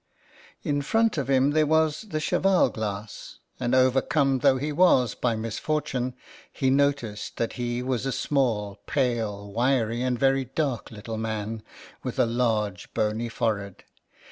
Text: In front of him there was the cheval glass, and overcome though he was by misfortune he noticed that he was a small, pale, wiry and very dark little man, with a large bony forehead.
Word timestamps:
In 0.63 0.81
front 0.81 1.15
of 1.19 1.29
him 1.29 1.51
there 1.51 1.67
was 1.67 2.01
the 2.09 2.19
cheval 2.19 2.69
glass, 2.69 3.37
and 3.59 3.75
overcome 3.75 4.39
though 4.39 4.57
he 4.57 4.71
was 4.71 5.13
by 5.13 5.35
misfortune 5.35 6.15
he 6.51 6.71
noticed 6.71 7.37
that 7.37 7.53
he 7.53 7.83
was 7.83 8.07
a 8.07 8.11
small, 8.11 8.79
pale, 8.87 9.53
wiry 9.53 10.01
and 10.01 10.17
very 10.17 10.45
dark 10.45 10.89
little 10.89 11.19
man, 11.19 11.61
with 12.01 12.17
a 12.17 12.25
large 12.25 12.91
bony 12.95 13.29
forehead. 13.29 13.83